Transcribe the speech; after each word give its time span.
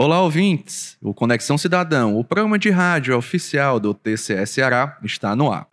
Olá, 0.00 0.22
ouvintes! 0.22 0.96
O 1.02 1.12
Conexão 1.12 1.58
Cidadão, 1.58 2.16
o 2.16 2.22
programa 2.22 2.56
de 2.56 2.70
rádio 2.70 3.16
oficial 3.16 3.80
do 3.80 3.92
TCS 3.92 4.48
Ceará, 4.48 4.96
está 5.02 5.34
no 5.34 5.50
ar. 5.50 5.66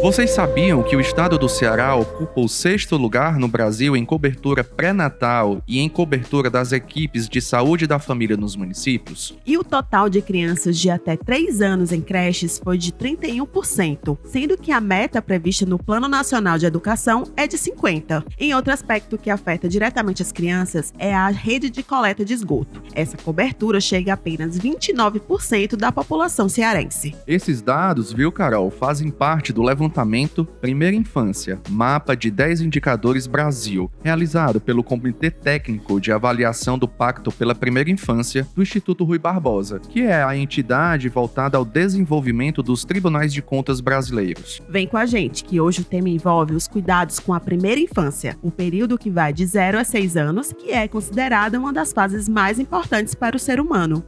Vocês 0.00 0.30
sabiam 0.30 0.80
que 0.80 0.94
o 0.94 1.00
estado 1.00 1.36
do 1.36 1.48
Ceará 1.48 1.96
ocupa 1.96 2.40
o 2.40 2.48
sexto 2.48 2.96
lugar 2.96 3.36
no 3.36 3.48
Brasil 3.48 3.96
em 3.96 4.04
cobertura 4.04 4.62
pré-natal 4.62 5.60
e 5.66 5.80
em 5.80 5.88
cobertura 5.88 6.48
das 6.48 6.70
equipes 6.70 7.28
de 7.28 7.40
saúde 7.40 7.84
da 7.84 7.98
família 7.98 8.36
nos 8.36 8.54
municípios? 8.54 9.36
E 9.44 9.58
o 9.58 9.64
total 9.64 10.08
de 10.08 10.22
crianças 10.22 10.78
de 10.78 10.88
até 10.88 11.16
3 11.16 11.60
anos 11.60 11.90
em 11.90 12.00
creches 12.00 12.60
foi 12.62 12.78
de 12.78 12.92
31%, 12.92 14.16
sendo 14.24 14.56
que 14.56 14.70
a 14.70 14.80
meta 14.80 15.20
prevista 15.20 15.66
no 15.66 15.80
Plano 15.80 16.06
Nacional 16.06 16.58
de 16.58 16.66
Educação 16.66 17.24
é 17.36 17.48
de 17.48 17.58
50%. 17.58 18.24
Em 18.38 18.54
outro 18.54 18.72
aspecto 18.72 19.18
que 19.18 19.30
afeta 19.30 19.68
diretamente 19.68 20.22
as 20.22 20.30
crianças 20.30 20.94
é 20.96 21.12
a 21.12 21.26
rede 21.28 21.68
de 21.68 21.82
coleta 21.82 22.24
de 22.24 22.34
esgoto. 22.34 22.80
Essa 22.94 23.16
cobertura 23.16 23.80
chega 23.80 24.12
a 24.12 24.14
apenas 24.14 24.56
29% 24.60 25.74
da 25.74 25.90
população 25.90 26.48
cearense. 26.48 27.16
Esses 27.26 27.60
dados, 27.60 28.12
viu, 28.12 28.30
Carol, 28.30 28.70
fazem 28.70 29.10
parte 29.10 29.52
do 29.52 29.60
levantamento 29.60 29.87
levantamento 29.88 30.44
Primeira 30.44 30.94
Infância, 30.94 31.60
Mapa 31.70 32.14
de 32.14 32.30
10 32.30 32.60
Indicadores 32.60 33.26
Brasil, 33.26 33.90
realizado 34.02 34.60
pelo 34.60 34.84
Comitê 34.84 35.30
Técnico 35.30 36.00
de 36.00 36.12
Avaliação 36.12 36.78
do 36.78 36.86
Pacto 36.86 37.32
pela 37.32 37.54
Primeira 37.54 37.90
Infância 37.90 38.46
do 38.54 38.62
Instituto 38.62 39.04
Rui 39.04 39.18
Barbosa, 39.18 39.80
que 39.80 40.02
é 40.02 40.22
a 40.22 40.36
entidade 40.36 41.08
voltada 41.08 41.56
ao 41.56 41.64
desenvolvimento 41.64 42.62
dos 42.62 42.84
tribunais 42.84 43.32
de 43.32 43.40
contas 43.40 43.80
brasileiros. 43.80 44.60
Vem 44.68 44.86
com 44.86 44.96
a 44.96 45.06
gente, 45.06 45.42
que 45.42 45.60
hoje 45.60 45.80
o 45.80 45.84
tema 45.84 46.08
envolve 46.08 46.54
os 46.54 46.68
cuidados 46.68 47.18
com 47.18 47.32
a 47.32 47.40
primeira 47.40 47.80
infância, 47.80 48.36
o 48.42 48.50
período 48.50 48.98
que 48.98 49.10
vai 49.10 49.32
de 49.32 49.46
0 49.46 49.78
a 49.78 49.84
6 49.84 50.16
anos, 50.16 50.52
que 50.52 50.70
é 50.70 50.86
considerada 50.86 51.58
uma 51.58 51.72
das 51.72 51.92
fases 51.92 52.28
mais 52.28 52.58
importantes 52.58 53.14
para 53.14 53.36
o 53.36 53.40
ser 53.40 53.60
humano. 53.60 54.04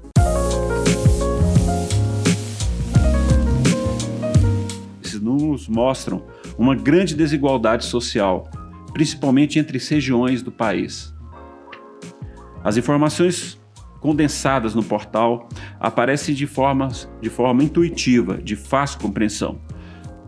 Nos 5.21 5.69
mostram 5.69 6.25
uma 6.59 6.75
grande 6.75 7.15
desigualdade 7.15 7.85
social, 7.85 8.51
principalmente 8.93 9.59
entre 9.59 9.79
regiões 9.79 10.43
do 10.43 10.51
país. 10.51 11.15
As 12.65 12.77
informações 12.77 13.61
condensadas 14.01 14.75
no 14.75 14.83
portal 14.83 15.49
aparecem 15.79 16.35
de, 16.35 16.47
formas, 16.47 17.09
de 17.21 17.31
forma 17.31 17.63
intuitiva, 17.63 18.39
de 18.39 18.57
fácil 18.57 19.01
compreensão. 19.01 19.61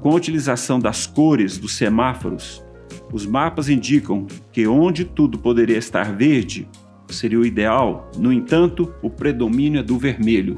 Com 0.01 0.11
a 0.11 0.15
utilização 0.15 0.79
das 0.79 1.07
cores 1.07 1.59
dos 1.59 1.75
semáforos, 1.75 2.65
os 3.13 3.27
mapas 3.27 3.69
indicam 3.69 4.27
que 4.53 4.67
onde 4.67 5.05
tudo 5.05 5.39
poderia 5.39 5.79
estar 5.79 6.15
verde 6.15 6.69
seria 7.09 7.39
o 7.39 7.45
ideal, 7.45 8.11
no 8.17 8.33
entanto, 8.33 8.93
o 9.03 9.11
predomínio 9.11 9.81
é 9.81 9.83
do 9.83 9.99
vermelho. 9.99 10.57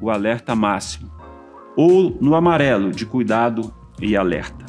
O 0.00 0.08
alerta 0.08 0.54
máximo 0.54 1.13
ou 1.76 2.16
no 2.20 2.34
amarelo 2.34 2.90
de 2.90 3.04
cuidado 3.04 3.72
e 4.00 4.16
alerta. 4.16 4.64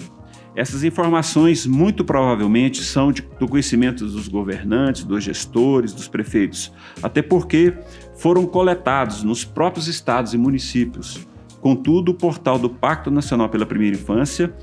Essas 0.56 0.86
informações 0.86 1.66
muito 1.66 2.06
provavelmente 2.06 2.81
são 2.81 3.11
de, 3.11 3.22
do 3.38 3.48
conhecimento 3.48 4.06
dos 4.06 4.30
governantes, 4.30 5.03
dos 5.03 5.22
gestores, 5.22 5.92
dos 5.92 6.08
prefeitos, 6.08 6.72
até 7.03 7.22
porque 7.22 7.73
foram 8.16 8.45
coletados 8.45 9.22
nos 9.22 9.44
próprios 9.44 9.88
estados 9.88 10.33
e 10.33 10.38
municípios. 10.38 11.28
Contudo, 11.59 12.11
o 12.11 12.16
portal 12.16 12.58
do 12.58 12.70
Pacto 12.70 13.11
Nacional 13.11 13.50
pela 13.50 13.66
Primeira 13.66 13.98
Infância 13.98 14.56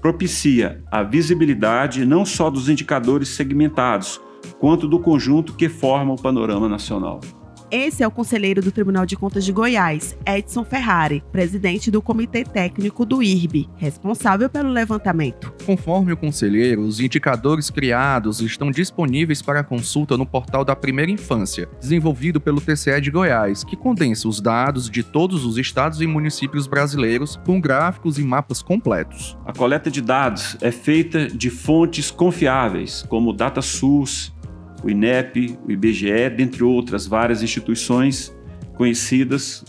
propicia 0.00 0.82
a 0.90 1.02
visibilidade 1.04 2.04
não 2.04 2.24
só 2.24 2.50
dos 2.50 2.68
indicadores 2.68 3.28
segmentados, 3.28 4.20
quanto 4.58 4.88
do 4.88 4.98
conjunto 4.98 5.54
que 5.54 5.68
forma 5.68 6.14
o 6.14 6.20
panorama 6.20 6.68
nacional. 6.68 7.20
Esse 7.68 8.00
é 8.00 8.06
o 8.06 8.12
conselheiro 8.12 8.62
do 8.62 8.70
Tribunal 8.70 9.04
de 9.04 9.16
Contas 9.16 9.44
de 9.44 9.50
Goiás, 9.50 10.16
Edson 10.24 10.64
Ferrari, 10.64 11.24
presidente 11.32 11.90
do 11.90 12.00
Comitê 12.00 12.44
Técnico 12.44 13.04
do 13.04 13.20
IRB, 13.20 13.68
responsável 13.76 14.48
pelo 14.48 14.70
levantamento. 14.70 15.52
Conforme 15.66 16.12
o 16.12 16.16
conselheiro, 16.16 16.82
os 16.82 17.00
indicadores 17.00 17.68
criados 17.68 18.40
estão 18.40 18.70
disponíveis 18.70 19.42
para 19.42 19.64
consulta 19.64 20.16
no 20.16 20.24
portal 20.24 20.64
da 20.64 20.76
Primeira 20.76 21.10
Infância, 21.10 21.68
desenvolvido 21.80 22.40
pelo 22.40 22.60
TCE 22.60 23.00
de 23.00 23.10
Goiás, 23.10 23.64
que 23.64 23.74
condensa 23.74 24.28
os 24.28 24.40
dados 24.40 24.88
de 24.88 25.02
todos 25.02 25.44
os 25.44 25.58
estados 25.58 26.00
e 26.00 26.06
municípios 26.06 26.68
brasileiros 26.68 27.36
com 27.44 27.60
gráficos 27.60 28.16
e 28.16 28.22
mapas 28.22 28.62
completos. 28.62 29.36
A 29.44 29.52
coleta 29.52 29.90
de 29.90 30.00
dados 30.00 30.56
é 30.60 30.70
feita 30.70 31.26
de 31.26 31.50
fontes 31.50 32.12
confiáveis, 32.12 33.04
como 33.08 33.30
o 33.30 33.32
DataSUS, 33.32 34.35
o 34.82 34.90
INEP, 34.90 35.58
o 35.66 35.70
IBGE, 35.70 36.30
dentre 36.36 36.62
outras 36.62 37.06
várias 37.06 37.42
instituições 37.42 38.34
conhecidas 38.76 39.64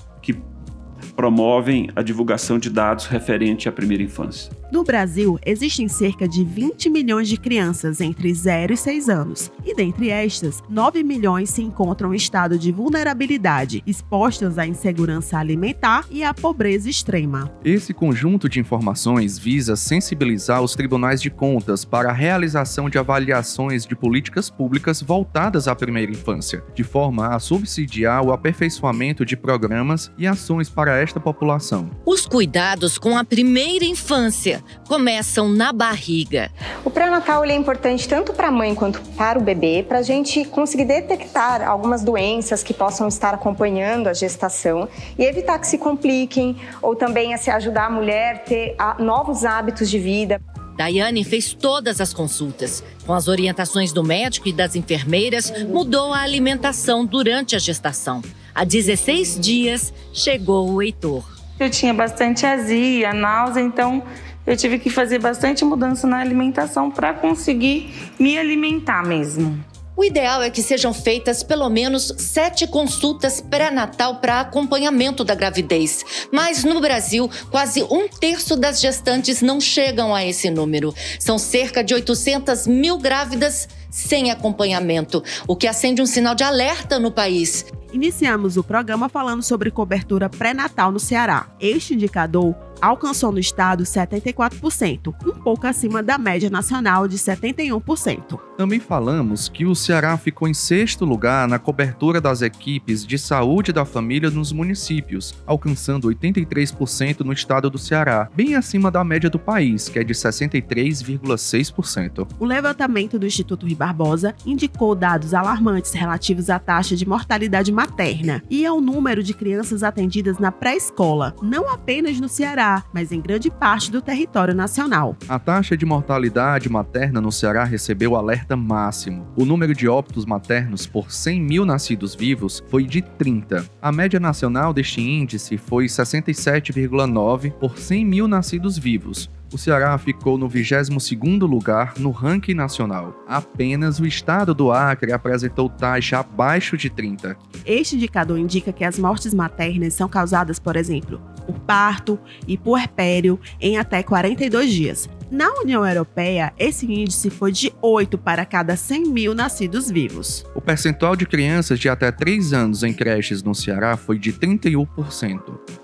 promovem 1.18 1.90
a 1.96 2.04
divulgação 2.04 2.60
de 2.60 2.70
dados 2.70 3.08
referente 3.08 3.68
à 3.68 3.72
primeira 3.72 4.04
infância. 4.04 4.52
No 4.70 4.84
Brasil, 4.84 5.40
existem 5.46 5.88
cerca 5.88 6.28
de 6.28 6.44
20 6.44 6.90
milhões 6.90 7.30
de 7.30 7.38
crianças 7.38 8.02
entre 8.02 8.34
0 8.34 8.74
e 8.74 8.78
6 8.78 9.08
anos, 9.08 9.50
e 9.66 9.74
dentre 9.74 10.10
estas, 10.10 10.62
9 10.70 11.04
milhões 11.04 11.50
se 11.50 11.62
encontram 11.62 12.14
em 12.14 12.18
estado 12.18 12.60
de 12.60 12.70
vulnerabilidade, 12.70 13.82
expostas 13.88 14.58
à 14.58 14.68
insegurança 14.68 15.38
alimentar 15.38 16.06
e 16.12 16.22
à 16.22 16.34
pobreza 16.34 16.90
extrema. 16.90 17.50
Esse 17.64 17.94
conjunto 17.94 18.50
de 18.50 18.60
informações 18.60 19.40
visa 19.40 19.78
sensibilizar 19.78 20.62
os 20.62 20.76
tribunais 20.76 21.22
de 21.22 21.30
contas 21.30 21.86
para 21.86 22.10
a 22.10 22.14
realização 22.14 22.90
de 22.90 22.98
avaliações 22.98 23.86
de 23.86 23.96
políticas 23.96 24.50
públicas 24.50 25.02
voltadas 25.02 25.70
à 25.70 25.76
primeira 25.76 26.12
infância, 26.12 26.62
de 26.76 26.84
forma 26.84 27.34
a 27.34 27.40
subsidiar 27.40 28.22
o 28.26 28.34
aperfeiçoamento 28.34 29.26
de 29.26 29.38
programas 29.38 30.12
e 30.18 30.28
ações 30.28 30.70
para 30.70 30.98
esta 30.98 31.22
população. 31.22 31.90
Os 32.06 32.26
cuidados 32.26 32.98
com 32.98 33.18
a 33.18 33.24
primeira 33.24 33.86
infância 33.86 34.57
começam 34.88 35.50
na 35.50 35.72
barriga. 35.72 36.52
O 36.84 36.90
pré-natal 36.90 37.44
é 37.46 37.56
importante 37.56 38.08
tanto 38.08 38.34
para 38.34 38.48
a 38.48 38.52
mãe 38.52 38.74
quanto 38.76 39.02
para 39.18 39.38
o 39.38 39.42
bebê, 39.42 39.86
para 39.88 40.00
a 40.00 40.02
gente 40.04 40.46
conseguir 40.46 40.86
detectar 40.86 41.68
algumas 41.68 42.04
doenças 42.04 42.64
que 42.64 42.74
possam 42.74 43.08
estar 43.08 43.34
acompanhando 43.34 44.08
a 44.08 44.14
gestação 44.14 44.88
e 45.18 45.24
evitar 45.24 45.60
que 45.60 45.68
se 45.68 45.78
compliquem, 45.78 46.56
ou 46.82 46.96
também 46.96 47.34
a 47.34 47.38
se 47.38 47.50
ajudar 47.50 47.86
a 47.86 47.90
mulher 47.90 48.36
a 48.36 48.40
ter 48.40 48.76
novos 49.00 49.46
hábitos 49.46 49.90
de 49.90 50.00
vida. 50.00 50.42
Daiane 50.78 51.24
fez 51.24 51.54
todas 51.54 52.00
as 52.00 52.14
consultas. 52.14 52.84
Com 53.06 53.14
as 53.14 53.28
orientações 53.28 53.92
do 53.92 54.04
médico 54.04 54.48
e 54.48 54.54
das 54.54 54.76
enfermeiras, 54.76 55.52
mudou 55.64 56.14
a 56.14 56.20
alimentação 56.20 57.04
durante 57.04 57.56
a 57.56 57.60
gestação. 57.60 58.22
Há 58.54 58.64
16 58.64 59.40
dias 59.40 59.94
chegou 60.14 60.72
o 60.72 60.82
Heitor. 60.82 61.24
Eu 61.60 61.72
tinha 61.72 61.92
bastante 61.92 62.46
azia, 62.46 63.12
náusea, 63.14 63.62
então 63.62 64.04
eu 64.48 64.56
tive 64.56 64.80
que 64.80 64.90
fazer 64.90 65.20
bastante 65.20 65.66
mudança 65.66 66.08
na 66.08 66.20
alimentação 66.20 66.90
para 66.90 67.14
conseguir 67.14 67.94
me 68.18 68.38
alimentar 68.38 69.06
mesmo. 69.06 69.62
O 69.94 70.06
ideal 70.06 70.44
é 70.44 70.50
que 70.52 70.62
sejam 70.62 70.94
feitas 70.94 71.42
pelo 71.42 71.68
menos 71.70 72.14
sete 72.20 72.68
consultas 72.68 73.42
pré-natal 73.42 74.18
para 74.18 74.40
acompanhamento 74.40 75.24
da 75.24 75.34
gravidez. 75.34 76.28
Mas 76.32 76.64
no 76.64 76.80
Brasil, 76.80 77.30
quase 77.50 77.82
um 77.84 78.08
terço 78.08 78.56
das 78.56 78.80
gestantes 78.80 79.42
não 79.42 79.60
chegam 79.60 80.14
a 80.14 80.24
esse 80.24 80.52
número. 80.52 80.94
São 81.20 81.40
cerca 81.40 81.84
de 81.84 81.96
800 81.96 82.68
mil 82.68 83.00
grávidas 83.00 83.68
sem 83.90 84.30
acompanhamento, 84.30 85.24
o 85.48 85.56
que 85.56 85.66
acende 85.66 86.00
um 86.00 86.06
sinal 86.06 86.36
de 86.36 86.44
alerta 86.44 87.00
no 87.00 87.12
país. 87.12 87.66
Iniciamos 87.92 88.56
o 88.56 88.64
programa 88.64 89.10
falando 89.10 89.42
sobre 89.42 89.72
cobertura 89.72 90.30
pré-natal 90.30 90.92
no 90.92 91.00
Ceará. 91.00 91.48
Este 91.60 91.96
indicador 91.96 92.67
alcançou 92.82 93.32
no 93.32 93.40
estado 93.40 93.84
74%, 93.84 95.14
um 95.26 95.42
pouco 95.42 95.68
acima 95.68 96.04
da 96.04 96.18
média 96.18 96.50
nacional 96.50 97.08
de 97.08 97.18
71%. 97.18 98.40
Também 98.58 98.80
falamos 98.80 99.50
que 99.50 99.66
o 99.66 99.76
Ceará 99.76 100.18
ficou 100.18 100.48
em 100.48 100.54
sexto 100.54 101.06
lugar 101.06 101.48
na 101.48 101.60
cobertura 101.60 102.20
das 102.20 102.42
equipes 102.42 103.06
de 103.06 103.20
saúde 103.20 103.72
da 103.72 103.86
família 103.86 104.32
nos 104.32 104.52
municípios, 104.52 105.36
alcançando 105.46 106.10
83% 106.10 107.20
no 107.22 107.32
estado 107.32 107.70
do 107.70 107.78
Ceará, 107.78 108.28
bem 108.36 108.56
acima 108.56 108.90
da 108.90 109.04
média 109.04 109.30
do 109.30 109.38
país, 109.38 109.90
que 109.90 110.00
é 110.00 110.04
de 110.04 110.14
63,6%. 110.14 112.28
O 112.40 112.46
levantamento 112.46 113.20
do 113.20 113.28
Instituto 113.28 113.66
Rui 113.66 113.76
Barbosa 113.76 114.34
indicou 114.46 114.96
dados 114.96 115.34
alarmantes 115.34 115.92
relativos 115.94 116.50
à 116.50 116.58
taxa 116.58 116.96
de 116.96 117.06
mortalidade 117.08 117.72
materna 117.72 118.42
e 118.50 118.66
ao 118.66 118.82
número 118.82 119.22
de 119.22 119.34
crianças 119.34 119.84
atendidas 119.84 120.40
na 120.40 120.52
pré-escola, 120.52 121.36
não 121.42 121.70
apenas 121.70 122.20
no 122.20 122.28
Ceará, 122.28 122.67
Ceará, 122.68 122.84
mas 122.94 123.12
em 123.12 123.22
grande 123.22 123.50
parte 123.50 123.90
do 123.90 124.02
território 124.02 124.54
nacional. 124.54 125.16
A 125.30 125.40
taxa 125.40 125.78
de 125.78 125.86
mortalidade 125.86 126.70
materna 126.70 127.22
no 127.22 127.32
Ceará 127.32 127.64
recebeu 127.64 128.16
alerta 128.16 128.58
máximo. 128.58 129.26
O 129.38 129.46
número 129.46 129.74
de 129.74 129.88
óbitos 129.88 130.26
maternos 130.26 130.86
por 130.86 131.12
100 131.12 131.42
mil 131.42 131.66
nascidos 131.66 132.14
vivos 132.14 132.62
foi 132.68 132.84
de 132.84 133.02
30. 133.02 133.66
A 133.82 133.92
média 133.92 134.20
nacional 134.20 134.74
deste 134.74 135.02
índice 135.02 135.58
foi 135.58 135.86
67,9 135.86 137.52
por 137.54 137.78
100 137.78 138.06
mil 138.06 138.28
nascidos 138.28 138.78
vivos, 138.78 139.30
O 139.54 139.58
Ceará 139.58 139.98
ficou 139.98 140.38
no 140.38 140.50
22º 140.50 141.48
lugar 141.48 141.94
no 141.98 142.12
ranking 142.12 142.54
nacional. 142.54 143.16
Apenas 143.26 143.98
o 143.98 144.06
estado 144.06 144.54
do 144.54 144.74
Acre 144.74 145.14
apresentou 145.14 145.70
taxa 145.70 146.20
abaixo 146.20 146.76
de 146.76 146.90
30. 146.90 147.38
Este 147.66 147.96
indicador 147.96 148.38
indica 148.38 148.74
que 148.74 148.84
as 148.84 149.00
mortes 149.00 149.34
maternas 149.34 149.94
são 149.94 150.10
causadas, 150.10 150.60
por 150.60 150.76
exemplo, 150.76 151.22
por 151.48 151.58
parto 151.60 152.20
e 152.46 152.58
puerpério 152.58 153.40
em 153.60 153.78
até 153.78 154.04
42 154.04 154.70
dias. 154.70 155.10
Na 155.30 155.50
União 155.60 155.86
Europeia, 155.86 156.54
esse 156.58 156.86
índice 156.86 157.30
foi 157.30 157.52
de 157.52 157.74
8 157.82 158.18
para 158.18 158.46
cada 158.46 158.78
100 158.78 159.10
mil 159.10 159.36
nascidos 159.36 159.92
vivos. 159.92 160.46
O 160.56 160.62
percentual 160.62 161.18
de 161.18 161.26
crianças 161.26 161.80
de 161.80 161.90
até 161.90 162.12
3 162.12 162.54
anos 162.54 162.82
em 162.82 162.94
creches 162.94 163.44
no 163.44 163.54
Ceará 163.54 163.98
foi 163.98 164.18
de 164.18 164.32
31%. 164.32 165.42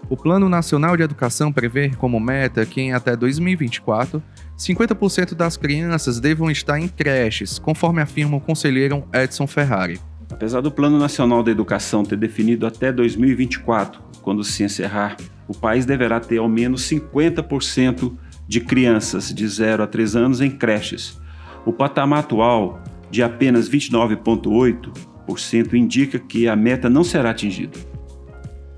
O 0.10 0.16
Plano 0.16 0.48
Nacional 0.48 0.96
de 0.96 1.04
Educação 1.04 1.52
prevê 1.52 1.90
como 1.98 2.22
meta 2.22 2.66
que 2.66 2.80
em 2.80 2.94
até 2.94 3.18
2024, 3.18 4.24
50% 4.58 5.34
das 5.34 5.58
crianças 5.58 6.22
devam 6.22 6.50
estar 6.50 6.80
em 6.80 6.88
creches, 6.88 7.60
conforme 7.60 8.02
afirma 8.02 8.38
o 8.38 8.42
conselheiro 8.42 9.04
Edson 9.14 9.46
Ferrari. 9.46 10.00
Apesar 10.32 10.62
do 10.62 10.72
Plano 10.72 10.98
Nacional 10.98 11.44
da 11.44 11.52
Educação 11.52 12.06
ter 12.06 12.18
definido 12.18 12.66
até 12.66 12.94
2024, 12.94 14.02
quando 14.22 14.44
se 14.44 14.64
encerrar, 14.64 15.18
o 15.48 15.54
país 15.54 15.86
deverá 15.86 16.20
ter 16.20 16.38
ao 16.38 16.50
menos 16.50 16.82
50% 16.90 18.14
de 18.48 18.62
crianças 18.62 19.34
de 19.34 19.48
0 19.48 19.84
a 19.84 19.88
3 19.88 20.16
anos 20.16 20.42
em 20.42 20.50
creches. 20.50 21.20
O 21.66 21.72
patamar 21.72 22.20
atual, 22.20 22.82
de 23.10 23.24
apenas 23.24 23.70
29,8%, 23.70 25.74
indica 25.74 26.20
que 26.20 26.48
a 26.48 26.56
meta 26.56 26.90
não 26.90 27.04
será 27.04 27.32
atingida, 27.32 27.78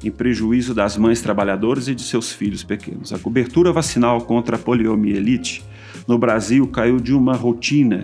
em 0.03 0.11
prejuízo 0.11 0.73
das 0.73 0.97
mães 0.97 1.21
trabalhadoras 1.21 1.87
e 1.87 1.95
de 1.95 2.03
seus 2.03 2.31
filhos 2.31 2.63
pequenos. 2.63 3.11
A 3.11 3.19
cobertura 3.19 3.71
vacinal 3.71 4.21
contra 4.21 4.55
a 4.55 4.59
poliomielite 4.59 5.63
no 6.07 6.17
Brasil 6.17 6.67
caiu 6.67 6.99
de 6.99 7.13
uma 7.13 7.35
rotina 7.35 8.01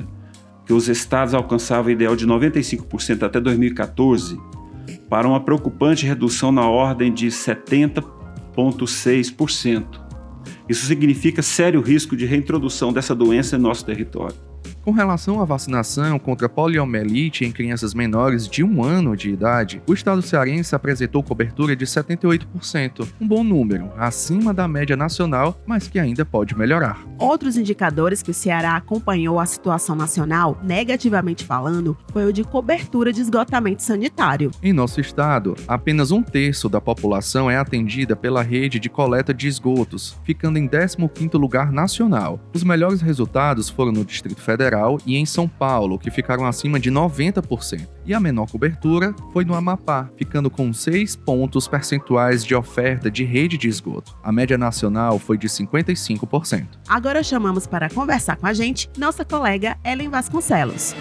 que 0.66 0.74
os 0.74 0.88
estados 0.88 1.34
alcançavam 1.34 1.92
ideal 1.92 2.16
de 2.16 2.26
95% 2.26 3.24
até 3.24 3.40
2014 3.40 4.40
para 5.10 5.28
uma 5.28 5.42
preocupante 5.42 6.06
redução 6.06 6.52
na 6.52 6.68
ordem 6.68 7.14
de 7.14 7.30
70,6%. 8.56 10.02
Isso 10.68 10.86
significa 10.86 11.42
sério 11.42 11.82
risco 11.82 12.16
de 12.16 12.26
reintrodução 12.26 12.94
dessa 12.94 13.16
doença 13.16 13.56
em 13.56 13.60
nosso 13.60 13.86
território. 13.86 14.51
Com 14.84 14.90
relação 14.90 15.40
à 15.40 15.46
vacinação 15.46 16.18
contra 16.18 16.50
poliomielite 16.50 17.46
em 17.46 17.52
crianças 17.52 17.94
menores 17.94 18.48
de 18.48 18.64
um 18.64 18.84
ano 18.84 19.16
de 19.16 19.30
idade, 19.30 19.80
o 19.86 19.94
estado 19.94 20.24
cearense 20.24 20.74
apresentou 20.74 21.22
cobertura 21.22 21.76
de 21.76 21.86
78%, 21.86 23.08
um 23.22 23.28
bom 23.28 23.44
número, 23.44 23.92
acima 23.96 24.52
da 24.52 24.68
média 24.68 24.98
nacional, 24.98 25.56
mas 25.68 25.88
que 25.88 26.00
ainda 26.00 26.26
pode 26.26 26.58
melhorar. 26.58 27.00
Outros 27.20 27.58
indicadores 27.58 28.24
que 28.24 28.32
o 28.32 28.34
Ceará 28.34 28.76
acompanhou 28.76 29.40
a 29.40 29.46
situação 29.46 29.96
nacional, 29.96 30.60
negativamente 30.64 31.46
falando, 31.46 31.96
foi 32.12 32.26
o 32.26 32.34
de 32.34 32.44
cobertura 32.44 33.14
de 33.14 33.22
esgotamento 33.22 33.84
sanitário. 33.84 34.50
Em 34.64 34.74
nosso 34.74 35.00
estado, 35.00 35.56
apenas 35.68 36.10
um 36.10 36.24
terço 36.24 36.68
da 36.68 36.82
população 36.82 37.52
é 37.52 37.56
atendida 37.56 38.16
pela 38.16 38.42
rede 38.42 38.80
de 38.80 38.90
coleta 38.90 39.32
de 39.32 39.48
esgotos, 39.48 40.18
ficando 40.24 40.58
em 40.58 40.68
15º 40.68 41.38
lugar 41.38 41.72
nacional. 41.72 42.40
Os 42.52 42.64
melhores 42.64 43.00
resultados 43.00 43.70
foram 43.70 43.92
no 43.92 44.04
Distrito 44.04 44.42
Federal 44.42 44.71
Federal 44.72 44.98
e 45.06 45.18
em 45.18 45.26
São 45.26 45.48
Paulo, 45.48 46.00
que 46.00 46.10
ficaram 46.10 46.46
acima 46.46 46.80
de 46.80 46.90
90%. 46.92 47.88
E 48.06 48.14
a 48.14 48.20
menor 48.20 48.50
cobertura 48.50 49.14
foi 49.32 49.46
no 49.46 49.54
Amapá, 49.54 50.10
ficando 50.18 50.50
com 50.50 50.74
6 50.74 51.16
pontos 51.18 51.68
percentuais 51.68 52.44
de 52.44 52.56
oferta 52.56 53.12
de 53.12 53.24
rede 53.24 53.58
de 53.58 53.68
esgoto. 53.68 54.16
A 54.24 54.32
média 54.32 54.58
nacional 54.58 55.20
foi 55.20 55.38
de 55.38 55.48
55%. 55.48 56.68
Agora 56.88 57.24
chamamos 57.24 57.68
para 57.68 57.90
conversar 57.90 58.38
com 58.38 58.48
a 58.48 58.54
gente 58.54 58.90
nossa 58.98 59.24
colega 59.24 59.78
Ellen 59.84 60.10
Vasconcelos. 60.10 60.96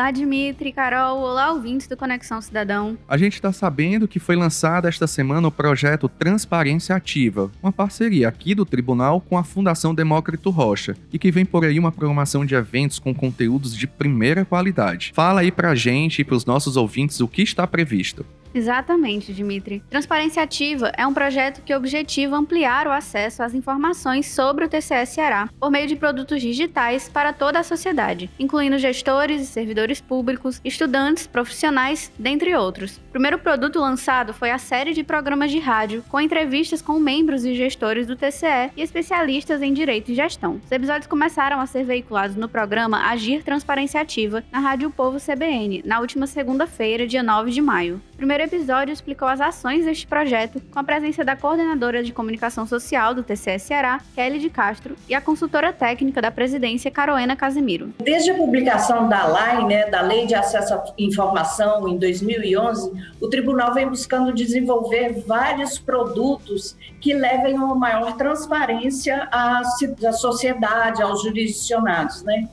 Olá, 0.00 0.10
Dimitri, 0.10 0.72
Carol, 0.72 1.18
olá, 1.18 1.52
ouvintes 1.52 1.86
do 1.86 1.94
Conexão 1.94 2.40
Cidadão. 2.40 2.96
A 3.06 3.18
gente 3.18 3.34
está 3.34 3.52
sabendo 3.52 4.08
que 4.08 4.18
foi 4.18 4.34
lançado 4.34 4.88
esta 4.88 5.06
semana 5.06 5.48
o 5.48 5.52
projeto 5.52 6.08
Transparência 6.08 6.96
Ativa, 6.96 7.50
uma 7.62 7.70
parceria 7.70 8.26
aqui 8.26 8.54
do 8.54 8.64
Tribunal 8.64 9.20
com 9.20 9.36
a 9.36 9.44
Fundação 9.44 9.94
Demócrito 9.94 10.48
Rocha, 10.48 10.96
e 11.12 11.18
que 11.18 11.30
vem 11.30 11.44
por 11.44 11.66
aí 11.66 11.78
uma 11.78 11.92
programação 11.92 12.46
de 12.46 12.54
eventos 12.54 12.98
com 12.98 13.14
conteúdos 13.14 13.76
de 13.76 13.86
primeira 13.86 14.42
qualidade. 14.42 15.12
Fala 15.14 15.42
aí 15.42 15.52
pra 15.52 15.74
gente 15.74 16.22
e 16.22 16.24
pros 16.24 16.46
nossos 16.46 16.78
ouvintes 16.78 17.20
o 17.20 17.28
que 17.28 17.42
está 17.42 17.66
previsto. 17.66 18.24
Exatamente, 18.54 19.32
Dimitri. 19.32 19.82
Transparência 19.88 20.42
Ativa 20.42 20.92
é 20.96 21.06
um 21.06 21.14
projeto 21.14 21.62
que 21.62 21.74
objetiva 21.74 22.36
ampliar 22.36 22.86
o 22.86 22.92
acesso 22.92 23.42
às 23.42 23.54
informações 23.54 24.26
sobre 24.26 24.64
o 24.64 24.68
TCE 24.68 25.06
Ceará 25.06 25.48
por 25.58 25.70
meio 25.70 25.86
de 25.86 25.96
produtos 25.96 26.40
digitais 26.40 27.08
para 27.08 27.32
toda 27.32 27.58
a 27.58 27.64
sociedade, 27.64 28.30
incluindo 28.38 28.78
gestores 28.78 29.42
e 29.42 29.46
servidores 29.46 30.00
públicos, 30.00 30.60
estudantes, 30.64 31.26
profissionais, 31.26 32.10
dentre 32.18 32.54
outros. 32.54 32.96
O 32.96 33.12
primeiro 33.12 33.38
produto 33.38 33.78
lançado 33.78 34.34
foi 34.34 34.50
a 34.50 34.58
série 34.58 34.92
de 34.92 35.04
programas 35.04 35.50
de 35.50 35.58
rádio 35.58 36.04
com 36.08 36.20
entrevistas 36.20 36.82
com 36.82 36.98
membros 36.98 37.44
e 37.44 37.54
gestores 37.54 38.06
do 38.06 38.16
TCE 38.16 38.70
e 38.76 38.82
especialistas 38.82 39.62
em 39.62 39.72
direito 39.72 40.10
e 40.10 40.14
gestão. 40.14 40.60
Os 40.64 40.72
episódios 40.72 41.06
começaram 41.06 41.60
a 41.60 41.66
ser 41.66 41.84
veiculados 41.84 42.36
no 42.36 42.48
programa 42.48 43.08
Agir 43.08 43.42
Transparência 43.42 44.00
Ativa 44.00 44.42
na 44.50 44.58
Rádio 44.58 44.90
Povo 44.90 45.18
CBN, 45.18 45.82
na 45.84 46.00
última 46.00 46.26
segunda-feira, 46.26 47.06
dia 47.06 47.22
9 47.22 47.50
de 47.50 47.60
maio. 47.60 48.00
Primeiro 48.20 48.44
episódio 48.44 48.92
explicou 48.92 49.26
as 49.26 49.40
ações 49.40 49.86
deste 49.86 50.06
projeto 50.06 50.60
com 50.70 50.78
a 50.78 50.84
presença 50.84 51.24
da 51.24 51.34
coordenadora 51.34 52.04
de 52.04 52.12
comunicação 52.12 52.66
social 52.66 53.14
do 53.14 53.22
TCE 53.22 53.58
Ceará, 53.58 53.98
Kelly 54.14 54.38
de 54.38 54.50
Castro, 54.50 54.94
e 55.08 55.14
a 55.14 55.22
consultora 55.22 55.72
técnica 55.72 56.20
da 56.20 56.30
presidência, 56.30 56.90
Caroena 56.90 57.34
Casimiro. 57.34 57.94
Desde 57.98 58.30
a 58.30 58.34
publicação 58.34 59.08
da 59.08 59.24
LAI, 59.24 59.64
né, 59.64 59.86
da 59.86 60.02
Lei 60.02 60.26
de 60.26 60.34
Acesso 60.34 60.74
à 60.74 60.84
Informação, 60.98 61.88
em 61.88 61.96
2011, 61.96 62.92
o 63.22 63.28
tribunal 63.30 63.72
vem 63.72 63.88
buscando 63.88 64.34
desenvolver 64.34 65.24
vários 65.26 65.78
produtos 65.78 66.76
que 67.00 67.14
levem 67.14 67.54
uma 67.54 67.74
maior 67.74 68.18
transparência 68.18 69.28
à, 69.32 69.60
à 69.60 70.12
sociedade, 70.12 71.02
aos 71.02 71.22
jurisdicionados. 71.22 72.22
Né? 72.22 72.50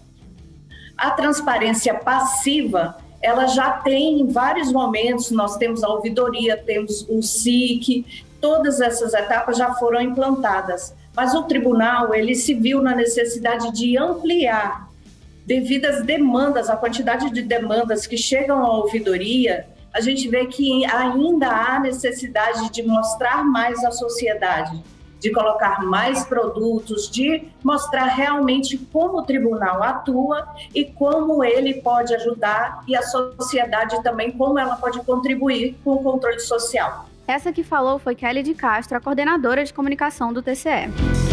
A 0.98 1.12
transparência 1.12 1.94
passiva 1.94 3.06
ela 3.22 3.48
já 3.48 3.72
tem 3.72 4.22
em 4.22 4.28
vários 4.28 4.72
momentos, 4.72 5.32
nós 5.32 5.58
temos 5.58 5.84
a 5.84 5.90
ouvidoria, 5.90 6.58
temos 6.58 7.06
o 7.10 7.22
SIC, 7.22 8.06
todas 8.40 8.80
essas 8.80 9.14
etapas 9.14 9.58
já 9.58 9.74
foram 9.76 10.02
implantadas. 10.02 10.94
Mas 11.16 11.34
o 11.34 11.44
tribunal, 11.44 12.14
ele 12.14 12.36
se 12.36 12.54
viu 12.54 12.82
na 12.82 12.96
necessidade 12.96 13.72
de 13.72 13.98
ampliar 13.98 14.88
devido 15.48 15.86
às 15.86 16.04
demandas, 16.04 16.70
a 16.70 16.76
quantidade 16.76 17.30
de 17.32 17.42
demandas 17.42 18.06
que 18.06 18.18
chegam 18.18 18.62
à 18.66 18.70
ouvidoria, 18.70 19.66
a 19.94 20.02
gente 20.02 20.28
vê 20.28 20.46
que 20.46 20.86
ainda 20.86 21.48
há 21.48 21.80
necessidade 21.80 22.70
de 22.70 22.84
mostrar 22.84 23.46
mais 23.46 23.82
à 23.86 23.92
sociedade 23.92 24.84
de 25.20 25.32
colocar 25.32 25.84
mais 25.84 26.26
produtos, 26.26 27.10
de 27.10 27.48
mostrar 27.64 28.06
realmente 28.06 28.78
como 28.78 29.20
o 29.20 29.24
tribunal 29.24 29.84
atua 29.84 30.48
e 30.74 30.86
como 30.86 31.44
ele 31.44 31.76
pode 31.76 32.14
ajudar 32.16 32.84
e 32.88 32.96
a 32.96 33.02
sociedade 33.02 34.02
também 34.04 34.32
como 34.32 34.60
ela 34.60 34.76
pode 34.76 35.00
contribuir 35.04 35.76
com 35.84 35.96
o 35.96 36.04
controle 36.04 36.40
social. 36.40 37.08
Essa 37.28 37.52
que 37.52 37.64
falou 37.64 38.00
foi 38.00 38.16
Kelly 38.16 38.42
de 38.42 38.54
Castro, 38.54 38.98
a 38.98 39.02
coordenadora 39.02 39.66
de 39.66 39.74
comunicação 39.74 40.32
do 40.32 40.42
TCE 40.42 41.27